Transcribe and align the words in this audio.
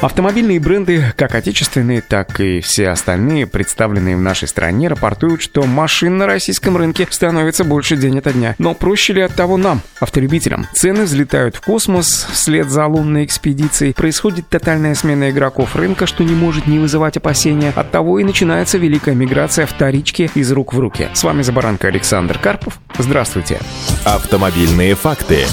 Автомобильные 0.00 0.58
бренды, 0.60 1.12
как 1.14 1.34
отечественные, 1.34 2.00
так 2.00 2.40
и 2.40 2.62
все 2.62 2.88
остальные, 2.88 3.46
представленные 3.46 4.16
в 4.16 4.20
нашей 4.20 4.48
стране, 4.48 4.88
рапортуют, 4.88 5.42
что 5.42 5.64
машин 5.64 6.16
на 6.16 6.26
российском 6.26 6.78
рынке 6.78 7.06
становится 7.10 7.64
больше 7.64 7.96
день 7.96 8.18
ото 8.18 8.32
дня. 8.32 8.54
Но 8.56 8.74
проще 8.74 9.12
ли 9.12 9.20
от 9.20 9.34
того 9.34 9.58
нам, 9.58 9.82
автолюбителям? 10.00 10.66
Цены 10.72 11.04
взлетают 11.04 11.56
в 11.56 11.60
космос 11.60 12.26
вслед 12.32 12.70
за 12.70 12.86
лунной 12.86 13.26
экспедицией, 13.26 13.92
происходит 13.92 14.48
тотальная 14.48 14.94
смена 14.94 15.28
игроков 15.28 15.76
рынка, 15.76 16.06
что 16.06 16.24
не 16.24 16.34
может 16.34 16.66
не 16.66 16.78
вызывать 16.78 17.18
опасения. 17.18 17.70
От 17.76 17.90
того 17.90 18.18
и 18.20 18.24
начинается 18.24 18.78
великая 18.78 19.14
миграция 19.14 19.66
вторички 19.66 20.30
из 20.34 20.50
рук 20.50 20.72
в 20.72 20.78
руки. 20.78 21.08
С 21.12 21.22
вами 21.24 21.42
за 21.42 21.52
баранка 21.52 21.88
Александр 21.88 22.38
Карпов. 22.38 22.80
Здравствуйте. 22.98 23.58
Автомобильные 24.06 24.94
факты. 24.94 25.44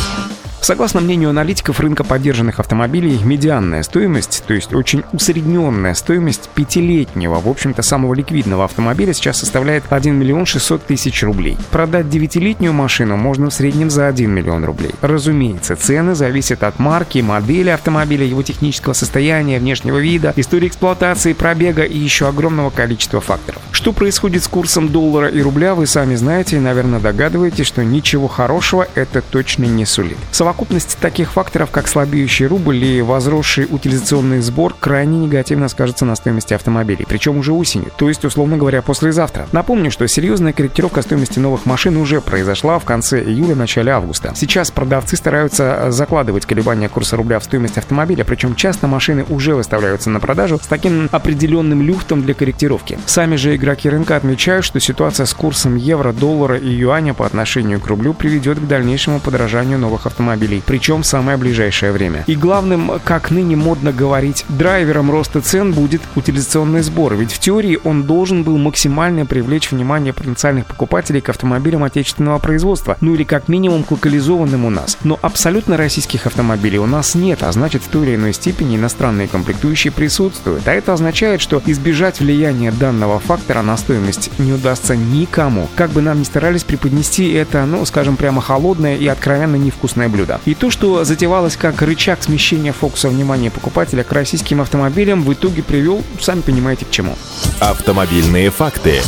Согласно 0.62 1.00
мнению 1.00 1.30
аналитиков 1.30 1.80
рынка 1.80 2.04
поддержанных 2.04 2.60
автомобилей, 2.60 3.20
медианная 3.24 3.84
стоимость, 3.84 4.44
то 4.48 4.54
есть 4.54 4.74
очень 4.74 5.04
усредненная 5.14 5.94
стоимость 5.94 6.50
пятилетнего, 6.54 7.40
в 7.40 7.48
общем-то, 7.48 7.82
самого 7.82 8.14
ликвидного 8.14 8.66
автомобиля 8.66 9.14
сейчас 9.14 9.38
составляет 9.38 9.86
1 9.90 10.14
миллион 10.14 10.46
600 10.46 10.86
тысяч 10.86 11.24
рублей. 11.24 11.58
Продать 11.72 12.10
девятилетнюю 12.10 12.74
машину 12.74 13.16
можно 13.16 13.50
в 13.50 13.54
среднем 13.54 13.90
за 13.90 14.08
1 14.08 14.30
миллион 14.30 14.66
рублей. 14.66 14.92
Разумеется, 15.02 15.76
цены 15.76 16.16
зависят 16.16 16.64
от 16.64 16.80
марки, 16.80 17.20
модели 17.20 17.70
автомобиля, 17.70 18.26
его 18.26 18.44
технического 18.44 18.94
состояния, 18.94 19.60
внешнего 19.60 19.98
вида, 19.98 20.34
истории 20.36 20.68
эксплуатации, 20.68 21.34
пробега 21.34 21.84
и 21.84 21.98
еще 21.98 22.28
огромного 22.28 22.72
количества 22.72 23.22
факторов. 23.22 23.62
Что 23.72 23.94
происходит 23.94 24.44
с 24.44 24.48
курсом 24.48 24.90
доллара 24.90 25.28
и 25.28 25.42
рубля, 25.42 25.76
вы 25.76 25.88
сами 25.88 26.16
знаете 26.16 26.58
и, 26.58 26.60
наверное, 26.60 27.00
догадываетесь, 27.00 27.68
что 27.68 27.86
ничего 27.86 28.28
хорошего 28.28 28.88
это 28.96 29.22
точно 29.22 29.66
не 29.66 29.86
сулит. 29.86 30.18
Совокупность 30.58 30.98
таких 30.98 31.34
факторов, 31.34 31.70
как 31.70 31.88
слабеющий 31.88 32.48
рубль 32.48 32.84
и 32.84 33.00
возросший 33.04 33.68
утилизационный 33.70 34.40
сбор, 34.40 34.74
крайне 34.74 35.20
негативно 35.20 35.68
скажется 35.68 36.04
на 36.04 36.16
стоимости 36.16 36.56
автомобилей, 36.56 37.06
причем 37.08 37.38
уже 37.38 37.54
осенью, 37.54 37.92
то 37.96 38.10
есть, 38.10 38.26
условно 38.26 38.58
говоря, 38.58 38.82
послезавтра. 38.82 39.48
Напомню, 39.52 39.92
что 39.92 40.08
серьезная 40.08 40.54
корректировка 40.54 41.04
стоимости 41.04 41.38
новых 41.38 41.68
машин 41.68 41.96
уже 41.98 42.22
произошла 42.22 42.80
в 42.80 42.86
конце 42.86 43.22
июля-начале 43.22 43.92
августа. 43.92 44.32
Сейчас 44.36 44.72
продавцы 44.72 45.16
стараются 45.16 45.92
закладывать 45.92 46.48
колебания 46.48 46.90
курса 46.90 47.18
рубля 47.18 47.38
в 47.38 47.44
стоимость 47.44 47.78
автомобиля, 47.78 48.26
причем 48.26 48.56
часто 48.56 48.88
машины 48.88 49.26
уже 49.30 49.54
выставляются 49.54 50.10
на 50.10 50.20
продажу 50.20 50.58
с 50.58 50.66
таким 50.66 51.08
определенным 51.12 51.84
люфтом 51.84 52.24
для 52.24 52.34
корректировки. 52.34 52.98
Сами 53.06 53.36
же 53.36 53.56
игроки 53.56 53.90
рынка 53.90 54.16
отмечают, 54.16 54.66
что 54.66 54.80
ситуация 54.80 55.28
с 55.28 55.36
курсом 55.36 55.76
евро, 55.76 56.14
доллара 56.14 56.58
и 56.58 56.68
юаня 56.68 57.14
по 57.14 57.28
отношению 57.28 57.80
к 57.80 57.86
рублю 57.86 58.16
приведет 58.16 58.58
к 58.58 58.66
дальнейшему 58.66 59.20
подорожанию 59.20 59.78
новых 59.78 60.08
автомобилей 60.08 60.37
автомобилей, 60.38 60.64
причем 60.66 61.02
в 61.02 61.06
самое 61.06 61.38
ближайшее 61.38 61.92
время. 61.92 62.24
И 62.28 62.36
главным, 62.36 62.92
как 63.04 63.32
ныне 63.32 63.56
модно 63.56 63.92
говорить, 63.92 64.46
драйвером 64.50 65.12
роста 65.12 65.42
цен 65.42 65.74
будет 65.74 66.02
утилизационный 66.16 66.82
сбор, 66.82 67.16
ведь 67.16 67.34
в 67.34 67.40
теории 67.40 67.80
он 67.84 68.04
должен 68.04 68.44
был 68.44 68.58
максимально 68.58 69.26
привлечь 69.26 69.72
внимание 69.72 70.14
потенциальных 70.14 70.66
покупателей 70.66 71.22
к 71.22 71.30
автомобилям 71.30 71.84
отечественного 71.84 72.40
производства, 72.40 72.98
ну 73.02 73.16
или 73.16 73.24
как 73.24 73.48
минимум 73.48 73.84
к 73.84 73.92
локализованным 73.92 74.66
у 74.66 74.70
нас. 74.70 74.98
Но 75.04 75.20
абсолютно 75.22 75.78
российских 75.78 76.26
автомобилей 76.26 76.80
у 76.80 76.86
нас 76.86 77.16
нет, 77.16 77.44
а 77.44 77.52
значит 77.52 77.84
в 77.84 77.88
той 77.88 78.08
или 78.08 78.16
иной 78.16 78.34
степени 78.34 78.76
иностранные 78.76 79.28
комплектующие 79.28 79.92
присутствуют. 79.92 80.68
А 80.68 80.74
это 80.74 80.94
означает, 80.94 81.42
что 81.42 81.62
избежать 81.66 82.20
влияния 82.20 82.72
данного 82.72 83.20
фактора 83.20 83.62
на 83.62 83.78
стоимость 83.78 84.30
не 84.40 84.54
удастся 84.54 84.96
никому. 84.96 85.68
Как 85.76 85.90
бы 85.92 86.02
нам 86.02 86.20
ни 86.20 86.24
старались 86.24 86.64
преподнести 86.64 87.32
это, 87.32 87.66
ну, 87.66 87.86
скажем, 87.86 88.18
прямо 88.18 88.42
холодное 88.42 88.96
и 88.96 89.08
откровенно 89.08 89.56
невкусное 89.56 90.10
блюдо. 90.10 90.27
И 90.46 90.54
то, 90.54 90.70
что 90.70 91.04
затевалось 91.04 91.58
как 91.58 91.82
рычаг 91.82 92.24
смещения 92.24 92.74
фокуса 92.74 93.10
внимания 93.10 93.52
покупателя 93.52 94.04
к 94.04 94.12
российским 94.12 94.62
автомобилям, 94.62 95.24
в 95.24 95.34
итоге 95.34 95.64
привел, 95.64 96.04
сами 96.20 96.42
понимаете, 96.42 96.86
к 96.86 96.92
чему. 96.92 97.16
Автомобильные 97.60 98.50
факты. 98.50 99.02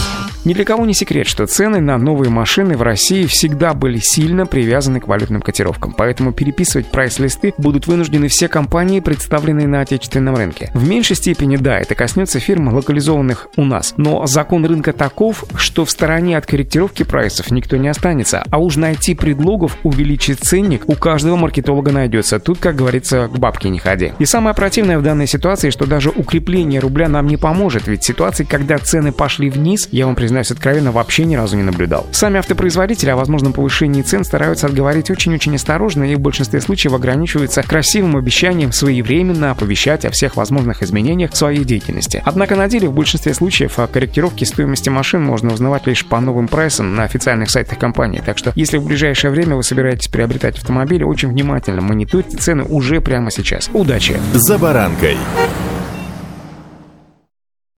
Ни 0.46 0.54
для 0.54 0.64
кого 0.64 0.86
не 0.86 0.94
секрет, 0.94 1.28
что 1.28 1.48
цены 1.48 1.82
на 1.82 1.98
новые 1.98 2.30
машины 2.30 2.78
в 2.78 2.82
России 2.82 3.26
всегда 3.26 3.74
были 3.74 4.00
сильно 4.02 4.46
привязаны 4.46 5.02
к 5.02 5.08
валютным 5.08 5.42
котировкам, 5.42 5.92
поэтому 5.92 6.32
переписывать 6.32 6.88
прайс-листы 6.88 7.54
будут 7.58 7.88
вынуждены 7.88 8.30
все 8.30 8.48
компании, 8.48 9.02
представленные 9.02 9.68
на 9.68 9.82
отечественном 9.82 10.36
рынке. 10.36 10.72
В 10.74 10.88
меньшей 10.88 11.18
степени, 11.18 11.58
да, 11.58 11.78
это 11.78 11.94
коснется 11.94 12.40
фирм, 12.40 12.74
локализованных 12.74 13.50
у 13.58 13.66
нас, 13.66 13.94
но 13.98 14.26
закон 14.28 14.66
рынка 14.66 14.94
таков, 14.94 15.44
что 15.56 15.84
в 15.84 15.92
стороне 15.92 16.38
от 16.38 16.46
корректировки 16.46 17.04
прайсов 17.04 17.52
никто 17.52 17.76
не 17.76 17.90
останется, 17.90 18.44
а 18.50 18.60
уж 18.60 18.78
найти 18.78 19.16
предлогов 19.16 19.78
увеличить 19.84 20.40
ценник 20.40 20.88
у 20.88 20.94
каждого 20.94 21.36
маркетолога 21.36 21.92
найдется. 21.92 22.40
Тут, 22.40 22.60
как 22.60 22.78
говорится, 22.78 23.28
к 23.28 23.38
бабке 23.38 23.68
не 23.68 23.80
ходи. 23.80 24.14
И 24.20 24.26
самое 24.26 24.56
противное 24.56 24.98
в 25.00 25.04
данной 25.04 25.28
ситуации, 25.28 25.70
что 25.70 25.86
даже 25.86 26.12
укрепление 26.12 26.80
рубля 26.80 27.10
нам 27.10 27.28
не 27.28 27.36
поможет, 27.36 27.88
ведь 27.88 28.06
ситуации, 28.06 28.46
когда 28.46 28.78
цены 28.78 29.12
пошли 29.12 29.50
вниз, 29.50 29.90
я 29.92 30.06
вам 30.06 30.16
признаю, 30.16 30.29
признаюсь 30.30 30.52
откровенно, 30.52 30.92
вообще 30.92 31.26
ни 31.26 31.36
разу 31.36 31.58
не 31.58 31.64
наблюдал. 31.64 32.06
Сами 32.12 32.38
автопроизводители 32.38 33.10
о 33.10 33.16
возможном 33.16 33.52
повышении 33.52 34.04
цен 34.04 34.24
стараются 34.24 34.68
отговорить 34.68 35.10
очень-очень 35.10 35.56
осторожно 35.56 36.04
и 36.04 36.14
в 36.14 36.20
большинстве 36.20 36.62
случаев 36.62 36.94
ограничиваются 36.94 37.64
красивым 37.64 38.16
обещанием 38.16 38.72
своевременно 38.72 39.50
оповещать 39.50 40.06
о 40.06 40.12
всех 40.12 40.36
возможных 40.36 40.84
изменениях 40.84 41.32
в 41.32 41.36
своей 41.38 41.64
деятельности. 41.64 42.22
Однако 42.24 42.56
на 42.56 42.70
деле 42.70 42.90
в 42.90 42.94
большинстве 42.94 43.34
случаев 43.34 43.80
о 43.80 43.88
корректировке 43.88 44.46
стоимости 44.46 44.90
машин 44.90 45.24
можно 45.24 45.52
узнавать 45.52 45.88
лишь 45.88 46.06
по 46.06 46.20
новым 46.20 46.48
прайсам 46.48 46.94
на 46.94 47.06
официальных 47.06 47.50
сайтах 47.50 47.80
компании. 47.80 48.22
Так 48.24 48.38
что 48.38 48.52
если 48.54 48.78
в 48.78 48.86
ближайшее 48.86 49.32
время 49.32 49.56
вы 49.56 49.64
собираетесь 49.64 50.10
приобретать 50.10 50.60
автомобиль, 50.60 51.04
очень 51.04 51.30
внимательно 51.30 51.82
мониторьте 51.82 52.38
цены 52.38 52.66
уже 52.66 53.02
прямо 53.02 53.32
сейчас. 53.32 53.68
Удачи! 53.74 54.16
За 54.34 54.60
баранкой! 54.60 55.18